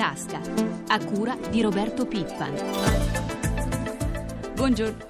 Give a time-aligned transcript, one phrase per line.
[0.00, 0.40] tasca,
[0.88, 2.48] a cura di Roberto Pippa.
[4.54, 5.08] Buongiorno.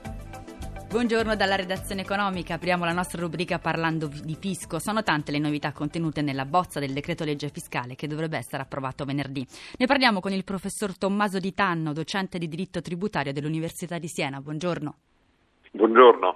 [0.88, 4.80] Buongiorno dalla redazione economica, apriamo la nostra rubrica parlando di fisco.
[4.80, 9.04] Sono tante le novità contenute nella bozza del decreto legge fiscale che dovrebbe essere approvato
[9.04, 9.46] venerdì.
[9.78, 14.40] Ne parliamo con il professor Tommaso Di Tanno, docente di diritto tributario dell'Università di Siena.
[14.40, 14.96] Buongiorno.
[15.70, 16.34] Buongiorno.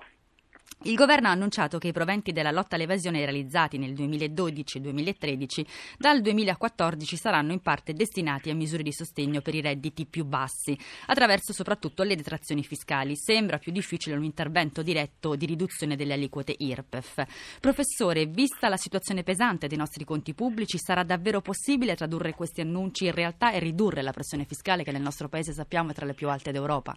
[0.87, 5.67] Il governo ha annunciato che i proventi della lotta all'evasione realizzati nel 2012 e 2013
[5.97, 10.79] dal 2014 saranno in parte destinati a misure di sostegno per i redditi più bassi,
[11.07, 13.17] attraverso soprattutto le detrazioni fiscali.
[13.17, 17.25] Sembra più difficile un intervento diretto di riduzione delle aliquote IRPEF.
[17.61, 23.07] Professore, vista la situazione pesante dei nostri conti pubblici, sarà davvero possibile tradurre questi annunci
[23.07, 26.13] in realtà e ridurre la pressione fiscale che nel nostro paese sappiamo è tra le
[26.13, 26.95] più alte d'Europa?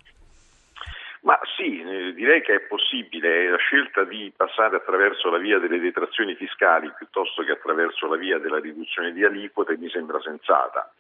[1.22, 3.50] Ma sì, eh, direi che è possibile.
[3.50, 8.38] La scelta di passare attraverso la via delle detrazioni fiscali piuttosto che attraverso la via
[8.38, 10.92] della riduzione di aliquote mi sembra sensata.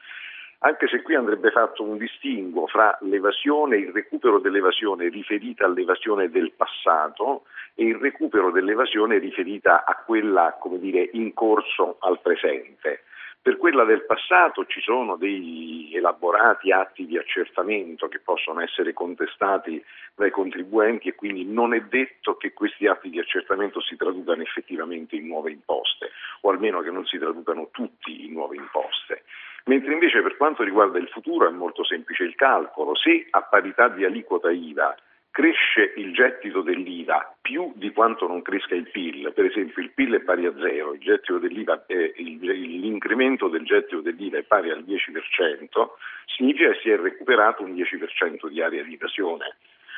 [0.59, 6.51] Anche se qui andrebbe fatto un distinguo fra l'evasione, il recupero dell'evasione riferita all'evasione del
[6.53, 7.43] passato
[7.75, 13.03] e il recupero dell'evasione riferita a quella, come dire, in corso al presente.
[13.41, 19.81] Per quella del passato ci sono dei elaborati atti di accertamento che possono essere contestati
[20.15, 25.15] dai contribuenti e quindi non è detto che questi atti di accertamento si traducano effettivamente
[25.15, 29.23] in nuove imposte o almeno che non si traducano tutti in nuove imposte.
[29.65, 33.89] Mentre invece per quanto riguarda il futuro è molto semplice il calcolo, se a parità
[33.89, 34.95] di aliquota IVA
[35.37, 40.15] cresce il gettito dell'IVA più di quanto non cresca il PIL, per esempio il PIL
[40.15, 45.89] è pari a zero, è, l'incremento del gettito dell'IVA è pari al 10%,
[46.25, 49.57] significa che si è recuperato un 10% di area di evasione.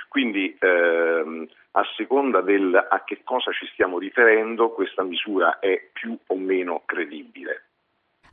[0.09, 6.17] Quindi ehm, a seconda del a che cosa ci stiamo riferendo, questa misura è più
[6.27, 7.68] o meno credibile.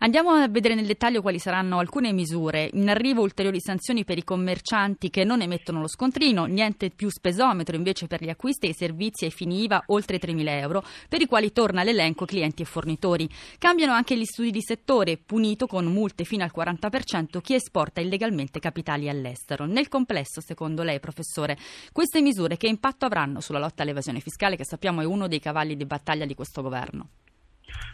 [0.00, 2.68] Andiamo a vedere nel dettaglio quali saranno alcune misure.
[2.74, 7.76] In arrivo ulteriori sanzioni per i commercianti che non emettono lo scontrino, niente più spesometro
[7.76, 11.26] invece per gli acquisti e i servizi ai fini IVA oltre 3.000 euro, per i
[11.26, 13.26] quali torna l'elenco clienti e fornitori.
[13.58, 18.60] Cambiano anche gli studi di settore, punito con multe fino al 40% chi esporta illegalmente
[18.60, 19.64] capitali all'estero.
[19.64, 21.56] Nel complesso, secondo lei, professore,
[21.92, 25.74] queste misure che impatto avranno sulla lotta all'evasione fiscale, che sappiamo è uno dei cavalli
[25.74, 27.08] di battaglia di questo governo?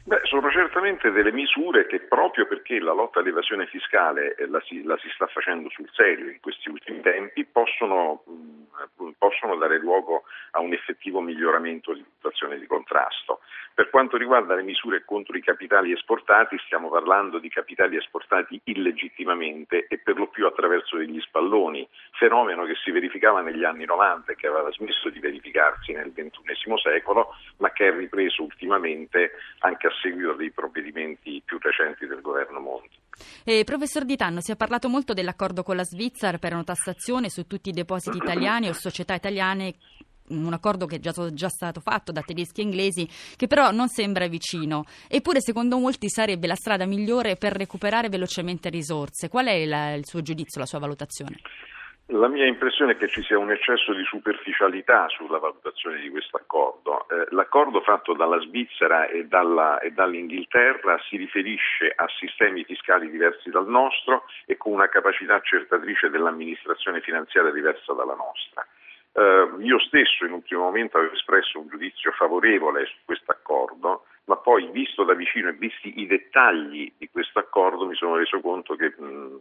[0.04, 4.82] Beh, sono certamente delle misure che proprio perché la lotta all'evasione fiscale eh, la si,
[4.82, 10.24] la si sta facendo sul serio in questi ultimi tempi possono, mh, possono dare luogo
[10.52, 13.40] a un effettivo miglioramento di situazione di contrasto.
[13.74, 19.86] Per quanto riguarda le misure contro i capitali esportati, stiamo parlando di capitali esportati illegittimamente
[19.88, 24.36] e per lo più attraverso degli spalloni, fenomeno che si verificava negli anni 90 e
[24.36, 29.32] che aveva smesso di verificarsi nel XXI secolo, ma che è ripreso ultimamente
[29.62, 32.98] anche a seguito dei provvedimenti più recenti del governo Monti.
[33.44, 37.30] Eh, professor Di Tanno, si è parlato molto dell'accordo con la Svizzera per una tassazione
[37.30, 39.74] su tutti i depositi italiani o società italiane
[40.28, 43.88] un accordo che è già, già, stato fatto da tedeschi e inglesi, che però non
[43.88, 44.84] sembra vicino.
[45.08, 49.28] Eppure, secondo molti, sarebbe la strada migliore per recuperare velocemente risorse.
[49.28, 51.38] Qual è la, il suo giudizio, la sua valutazione?
[52.06, 56.36] La mia impressione è che ci sia un eccesso di superficialità sulla valutazione di questo
[56.36, 57.08] accordo.
[57.08, 63.50] Eh, l'accordo fatto dalla Svizzera e, dalla, e, dall'Inghilterra si riferisce a sistemi fiscali diversi
[63.50, 68.66] dal nostro e con una capacità accertatrice dell'amministrazione finanziaria diversa dalla nostra.
[69.14, 74.06] Eh, io stesso in un primo momento avevo espresso un giudizio favorevole su questo accordo,
[74.24, 78.40] ma poi visto da vicino e visti i dettagli di questo accordo mi sono reso
[78.40, 79.40] conto che mh,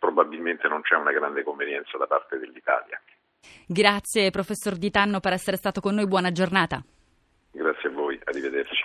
[0.00, 3.00] probabilmente non c'è una grande convenienza da parte dell'Italia.
[3.66, 6.82] Grazie professor Di Tanno per essere stato con noi, buona giornata.
[7.52, 8.79] Grazie a voi, arrivederci.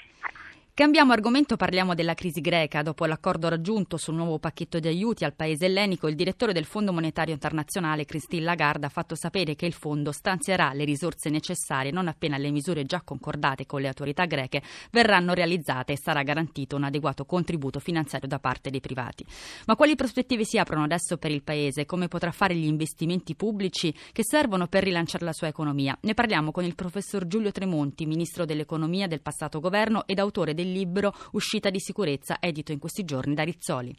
[0.78, 2.82] Cambiamo argomento, parliamo della crisi greca.
[2.82, 6.92] Dopo l'accordo raggiunto sul nuovo pacchetto di aiuti al paese ellenico, il direttore del Fondo
[6.92, 12.10] Monetario Internazionale, Christine Lagarde, ha fatto sapere che il fondo stanzierà le risorse necessarie non
[12.10, 16.84] appena le misure già concordate con le autorità greche verranno realizzate e sarà garantito un
[16.84, 19.26] adeguato contributo finanziario da parte dei privati.
[19.68, 21.86] Ma quali prospettive si aprono adesso per il paese?
[21.86, 25.98] Come potrà fare gli investimenti pubblici che servono per rilanciare la sua economia?
[26.02, 30.64] Ne parliamo con il professor Giulio Tremonti, ministro dell'economia del passato governo ed autore del
[30.66, 33.96] del libro Uscita di sicurezza, edito in questi giorni da Rizzoli.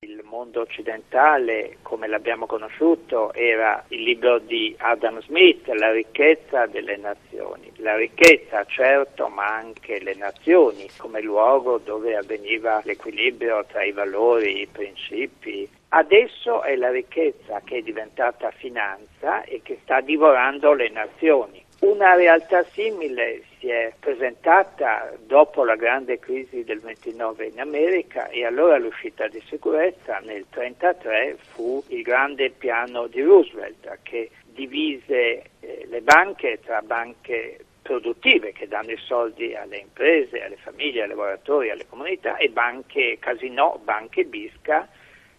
[0.00, 6.96] Il mondo occidentale, come l'abbiamo conosciuto, era il libro di Adam Smith, La ricchezza delle
[6.96, 7.72] nazioni.
[7.76, 14.60] La ricchezza, certo, ma anche le nazioni come luogo dove avveniva l'equilibrio tra i valori,
[14.60, 15.68] i principi.
[15.88, 21.64] Adesso è la ricchezza che è diventata finanza e che sta divorando le nazioni.
[21.80, 28.44] Una realtà simile si è presentata dopo la grande crisi del 29 in America e
[28.44, 35.86] allora l'uscita di sicurezza nel 1933 fu il grande piano di Roosevelt che divise eh,
[35.88, 41.70] le banche tra banche produttive che danno i soldi alle imprese, alle famiglie, ai lavoratori,
[41.70, 44.88] alle comunità e banche casinò, banche bisca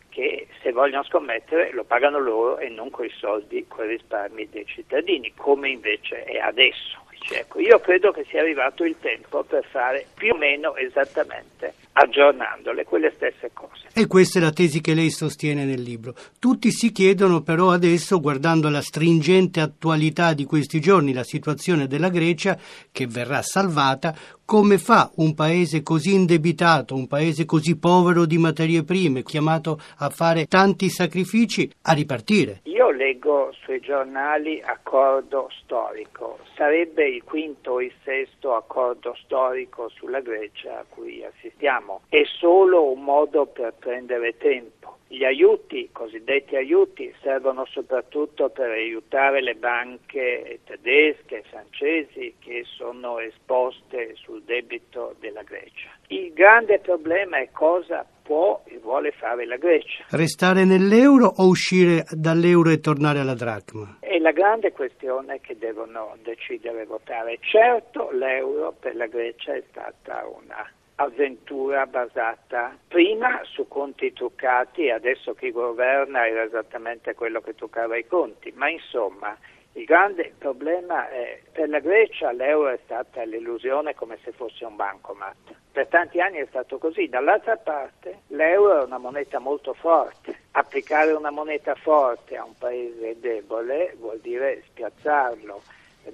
[0.10, 4.50] che se vogliono scommettere lo pagano loro e non con i soldi, con i risparmi
[4.50, 7.08] dei cittadini, come invece è adesso.
[7.32, 12.86] Ecco, io credo che sia arrivato il tempo per fare più o meno esattamente aggiornandole
[12.86, 13.88] quelle stesse cose.
[13.94, 16.14] E questa è la tesi che lei sostiene nel libro.
[16.40, 22.10] Tutti si chiedono però adesso, guardando la stringente attualità di questi giorni, la situazione della
[22.10, 22.58] Grecia,
[22.92, 24.16] che verrà salvata,
[24.46, 30.10] come fa un paese così indebitato, un paese così povero di materie prime, chiamato a
[30.10, 32.62] fare tanti sacrifici, a ripartire?
[32.64, 36.40] Io leggo sui giornali accordo storico.
[36.56, 42.24] Sarebbe il quinto o il sesto accordo storico sulla Grecia a cui assistiamo abbiamo è
[42.26, 44.98] solo un modo per prendere tempo.
[45.08, 52.64] Gli aiuti, i cosiddetti aiuti, servono soprattutto per aiutare le banche tedesche e francesi che
[52.64, 55.90] sono esposte sul debito della Grecia.
[56.10, 60.06] Il grande problema è cosa può e vuole fare la Grecia.
[60.12, 63.98] Restare nell'euro o uscire dall'euro e tornare alla dracma?
[64.02, 67.40] È la grande questione che devono decidere e votare.
[67.42, 70.70] Certo l'euro per la Grecia è stata una
[71.02, 77.96] avventura basata prima su conti truccati e adesso chi governa era esattamente quello che truccava
[77.96, 79.36] i conti, ma insomma
[79.74, 84.76] il grande problema è per la Grecia l'euro è stata l'illusione come se fosse un
[84.76, 85.38] bancomat.
[85.72, 87.08] Per tanti anni è stato così.
[87.08, 90.48] Dall'altra parte l'euro è una moneta molto forte.
[90.52, 95.62] Applicare una moneta forte a un paese debole vuol dire spiazzarlo.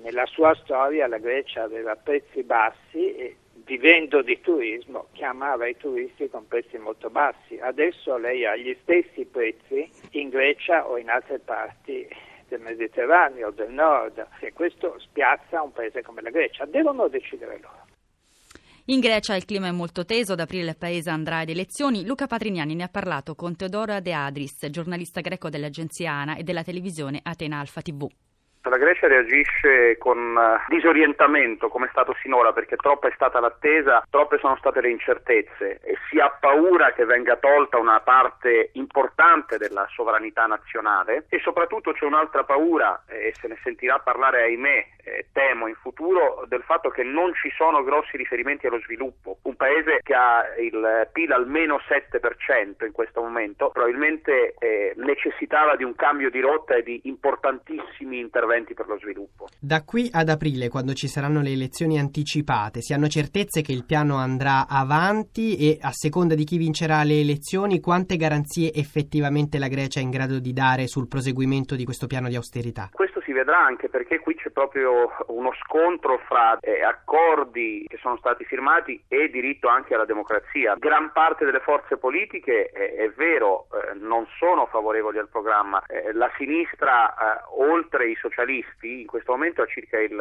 [0.03, 3.35] Nella sua storia la Grecia aveva prezzi bassi e
[3.65, 7.57] vivendo di turismo, chiamava i turisti con prezzi molto bassi.
[7.59, 12.07] Adesso lei ha gli stessi prezzi in Grecia o in altre parti
[12.47, 16.65] del Mediterraneo, del nord, e questo spiazza un paese come la Grecia.
[16.65, 17.83] Devono decidere loro.
[18.87, 22.05] In Grecia il clima è molto teso, ad aprile il paese andrà ad elezioni.
[22.05, 26.63] Luca Patrignani ne ha parlato con Teodoro De Adris, giornalista greco dell'agenzia ANA e della
[26.63, 28.07] televisione Atena Alfa TV.
[28.67, 34.03] La Grecia reagisce con eh, disorientamento come è stato sinora perché troppa è stata l'attesa,
[34.09, 39.57] troppe sono state le incertezze e si ha paura che venga tolta una parte importante
[39.57, 45.27] della sovranità nazionale e soprattutto c'è un'altra paura e se ne sentirà parlare ahimè eh,
[45.31, 49.37] temo in futuro del fatto che non ci sono grossi riferimenti allo sviluppo.
[49.43, 55.83] Un paese che ha il PIL almeno 7% in questo momento probabilmente eh, necessitava di
[55.83, 59.47] un cambio di rotta e di importantissimi interventi interventi per lo sviluppo.
[59.59, 63.85] Da qui ad aprile, quando ci saranno le elezioni anticipate, si hanno certezze che il
[63.85, 69.67] piano andrà avanti e a seconda di chi vincerà le elezioni, quante garanzie effettivamente la
[69.67, 72.89] Grecia è in grado di dare sul proseguimento di questo piano di austerità?
[72.91, 78.45] Questo vedrà anche perché qui c'è proprio uno scontro fra eh, accordi che sono stati
[78.45, 80.75] firmati e diritto anche alla democrazia.
[80.77, 85.83] Gran parte delle forze politiche, eh, è vero, eh, non sono favorevoli al programma.
[85.85, 90.15] Eh, la sinistra, eh, oltre i socialisti, in questo momento ha circa il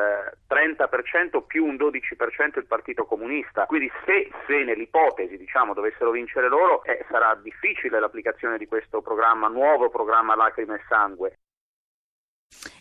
[0.48, 3.66] 30% più un 12% il Partito Comunista.
[3.66, 9.48] Quindi se, se nell'ipotesi diciamo, dovessero vincere loro eh, sarà difficile l'applicazione di questo programma,
[9.48, 11.36] nuovo programma Lacrime e Sangue.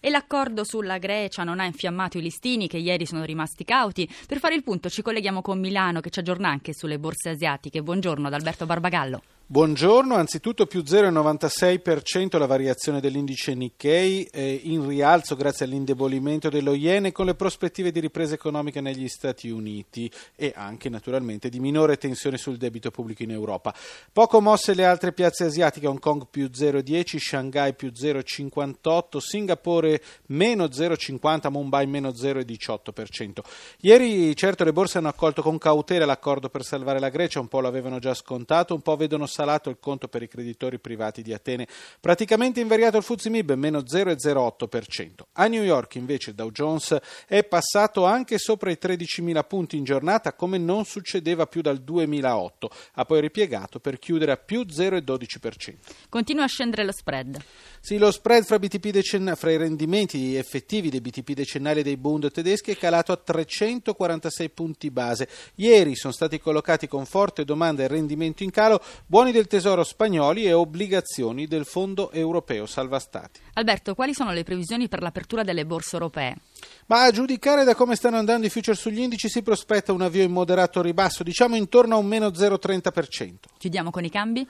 [0.06, 4.06] E l'accordo sulla Grecia non ha infiammato i listini che ieri sono rimasti cauti.
[4.28, 7.82] Per fare il punto ci colleghiamo con Milano che ci aggiorna anche sulle borse asiatiche.
[7.82, 9.22] Buongiorno ad Alberto Barbagallo.
[9.54, 17.06] Buongiorno, anzitutto più 0,96% la variazione dell'indice Nikkei eh, in rialzo grazie all'indebolimento dello yen
[17.06, 21.98] e con le prospettive di ripresa economica negli Stati Uniti e anche naturalmente di minore
[21.98, 23.76] tensione sul debito pubblico in Europa.
[24.12, 30.64] Poco mosse le altre piazze asiatiche, Hong Kong più 0,10, Shanghai più 0,58, Singapore meno
[30.64, 33.42] 0,50, Mumbai meno 0,18%.
[33.82, 37.62] Ieri certo le borse hanno accolto con cautela l'accordo per salvare la Grecia, un po'
[37.62, 41.68] l'avevano già scontato, un po' vedono salato il conto per i creditori privati di Atene,
[42.00, 45.26] praticamente invariato il FTSE MIB, meno 0,08%.
[45.34, 46.98] A New York invece il Dow Jones
[47.28, 52.70] è passato anche sopra i 13.000 punti in giornata come non succedeva più dal 2008,
[52.94, 55.74] ha poi ripiegato per chiudere a più 0,12%.
[56.08, 57.44] Continua a scendere lo spread.
[57.82, 62.72] Sì, lo spread fra, decen- fra, i rendimenti effettivi dei BTP decennali dei Bund tedeschi
[62.72, 65.28] è calato a 346 punti base.
[65.56, 69.86] Ieri sono stati collocati con forte domanda e rendimento in calo buoni buoni del tesoro
[69.86, 73.40] spagnoli e obbligazioni del Fondo Europeo Salva Stati.
[73.54, 76.36] Alberto, quali sono le previsioni per l'apertura delle borse europee?
[76.88, 80.24] Ma a giudicare da come stanno andando i future sugli indici si prospetta un avvio
[80.24, 83.36] in moderato ribasso, diciamo intorno a un meno 0,30%.
[83.58, 84.46] Chiudiamo con i cambi?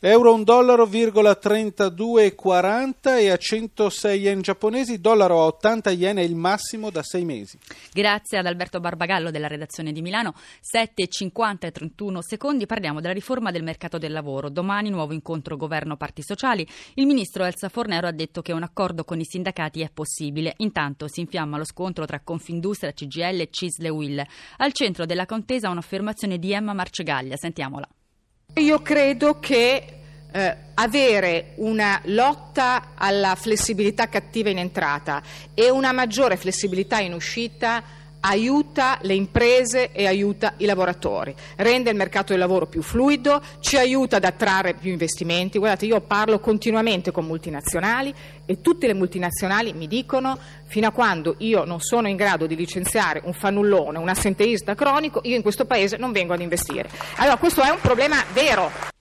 [0.00, 6.22] L'euro a un dollaro, 32,40 e a 106 yen giapponesi, dollaro a 80 yen è
[6.22, 7.58] il massimo da sei mesi.
[7.92, 10.34] Grazie ad Alberto Barbagallo della redazione di Milano.
[10.62, 14.50] 7,50 e 31 secondi parliamo della riforma del mercato del lavoro.
[14.50, 16.64] Domani nuovo incontro governo parti sociali.
[16.94, 20.54] Il ministro Elsa Fornero ha detto che un accordo con i sindacati è possibile.
[20.58, 24.24] Intanto si infiamma lo scontro tra Confindustria, CGL e Cisle Will.
[24.58, 27.34] Al centro della contesa un'affermazione di Emma Marcegaglia.
[27.34, 27.88] Sentiamola.
[28.58, 29.84] Io credo che
[30.30, 35.22] eh, avere una lotta alla flessibilità cattiva in entrata
[35.54, 37.82] e una maggiore flessibilità in uscita
[38.28, 43.76] aiuta le imprese e aiuta i lavoratori, rende il mercato del lavoro più fluido, ci
[43.78, 45.58] aiuta ad attrarre più investimenti.
[45.58, 51.36] Guardate, io parlo continuamente con multinazionali e tutte le multinazionali mi dicono fino a quando
[51.38, 55.64] io non sono in grado di licenziare un fannullone, un assenteista cronico, io in questo
[55.64, 56.90] paese non vengo ad investire.
[57.16, 58.96] Allora questo è un problema vero.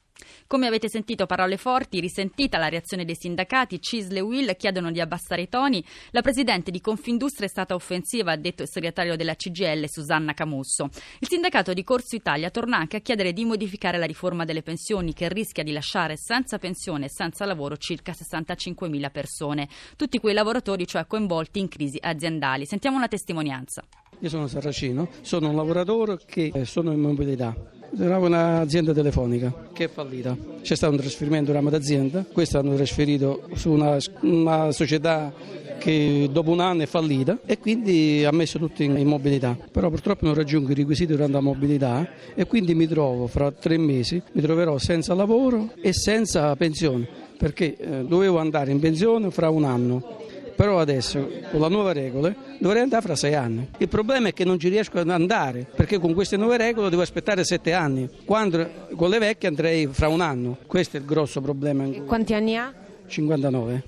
[0.48, 5.02] Come avete sentito parole forti, risentita la reazione dei sindacati, Cisle e Will chiedono di
[5.02, 5.84] abbassare i toni.
[6.12, 10.88] La presidente di Confindustria è stata offensiva, ha detto il segretario della CGL Susanna Camusso.
[11.20, 15.12] Il sindacato di Corso Italia torna anche a chiedere di modificare la riforma delle pensioni
[15.12, 19.68] che rischia di lasciare senza pensione e senza lavoro circa 65.000 persone.
[19.98, 22.66] Tutti quei lavoratori cioè coinvolti in crisi aziendali.
[22.66, 23.84] Sentiamo una testimonianza.
[24.20, 27.54] Io sono Saracino, sono un lavoratore che sono in mobilità
[28.00, 30.36] era un'azienda telefonica che è fallita.
[30.62, 35.34] C'è stato un trasferimento di ramo d'azienda, questo hanno trasferito su una, una società
[35.78, 39.58] che dopo un anno è fallita e quindi ha messo tutto in mobilità.
[39.72, 43.78] Però purtroppo non raggiungo i requisiti durante la mobilità e quindi mi trovo fra tre
[43.78, 49.50] mesi, mi troverò senza lavoro e senza pensione perché eh, dovevo andare in pensione fra
[49.50, 50.18] un anno
[50.58, 51.20] però adesso
[51.52, 53.70] con le nuove regole dovrei andare fra sei anni.
[53.78, 57.04] Il problema è che non ci riesco ad andare perché con queste nuove regole devo
[57.04, 60.58] aspettare sette anni, quando con le vecchie andrei fra un anno.
[60.66, 61.88] Questo è il grosso problema.
[62.06, 62.74] Quanti anni ha?
[63.06, 63.84] 59.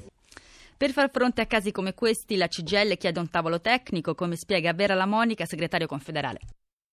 [0.78, 4.72] Per far fronte a casi come questi, la CGL chiede un tavolo tecnico, come spiega
[4.72, 6.40] Vera La Monica, segretario confederale.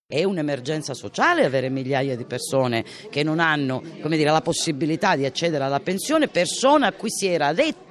[0.08, 5.64] È un'emergenza sociale avere migliaia di persone che non hanno dire, la possibilità di accedere
[5.64, 7.85] alla pensione, persone a cui si era detto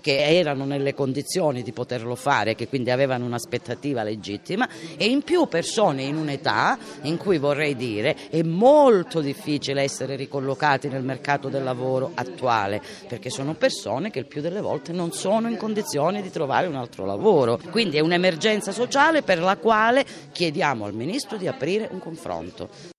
[0.00, 5.46] che erano nelle condizioni di poterlo fare, che quindi avevano un'aspettativa legittima e in più
[5.48, 11.64] persone in un'età in cui vorrei dire è molto difficile essere ricollocati nel mercato del
[11.64, 16.30] lavoro attuale, perché sono persone che il più delle volte non sono in condizioni di
[16.30, 17.58] trovare un altro lavoro.
[17.70, 22.96] Quindi è un'emergenza sociale per la quale chiediamo al Ministro di aprire un confronto.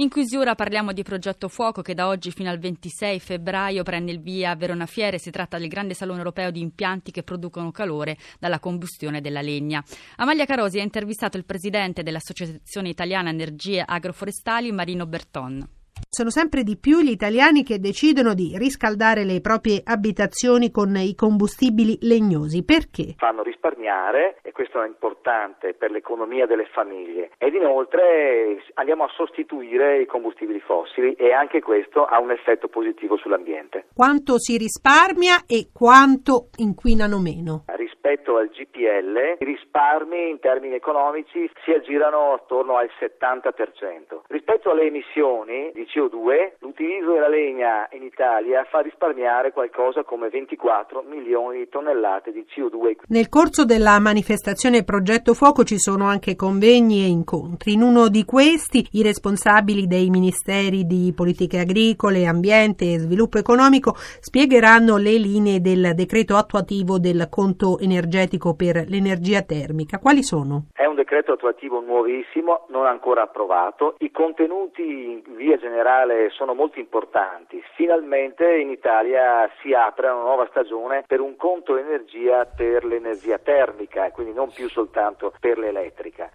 [0.00, 4.20] In chiusura parliamo di Progetto Fuoco che da oggi fino al 26 febbraio prende il
[4.20, 5.18] via a Verona Fiere.
[5.18, 9.82] Si tratta del grande salone europeo di impianti che producono calore dalla combustione della legna.
[10.18, 15.77] Amalia Carosi ha intervistato il presidente dell'Associazione Italiana Energie Agroforestali Marino Berton.
[16.10, 21.14] Sono sempre di più gli italiani che decidono di riscaldare le proprie abitazioni con i
[21.14, 22.64] combustibili legnosi.
[22.64, 23.14] Perché?
[23.18, 30.00] Fanno risparmiare e questo è importante per l'economia delle famiglie ed inoltre andiamo a sostituire
[30.00, 33.88] i combustibili fossili e anche questo ha un effetto positivo sull'ambiente.
[33.94, 37.64] Quanto si risparmia e quanto inquinano meno?
[37.66, 44.22] Rispetto al GPL i risparmi in termini economici si aggirano attorno al 70%.
[44.28, 51.02] Rispetto alle emissioni di CO2, l'utilizzo della legna in Italia fa risparmiare qualcosa come 24
[51.02, 52.98] milioni di tonnellate di CO2.
[53.08, 57.72] Nel corso della manifestazione Progetto Fuoco ci sono anche convegni e incontri.
[57.72, 63.94] In uno di questi i responsabili dei ministeri di politiche agricole, ambiente e sviluppo economico
[63.96, 69.98] spiegheranno le linee del decreto attuativo del conto energetico per l'energia termica.
[69.98, 70.66] Quali sono?
[70.72, 73.96] È un decreto attuativo nuovissimo, non ancora approvato.
[73.98, 77.62] I contenuti in via generale generale sono molto importanti.
[77.74, 84.10] Finalmente in Italia si apre una nuova stagione per un conto energia per l'energia termica,
[84.10, 86.30] quindi non più soltanto per l'elettrica.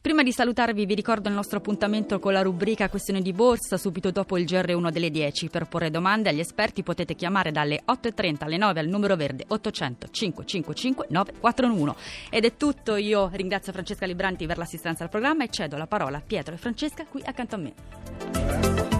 [0.00, 4.10] Prima di salutarvi vi ricordo il nostro appuntamento con la rubrica Questione di borsa subito
[4.10, 5.48] dopo il GR1 delle 10.
[5.48, 10.08] Per porre domande agli esperti potete chiamare dalle 8.30 alle 9 al numero verde 800
[10.10, 11.96] 555 941.
[12.30, 16.18] Ed è tutto, io ringrazio Francesca Libranti per l'assistenza al programma e cedo la parola
[16.18, 18.95] a Pietro e Francesca qui accanto a me.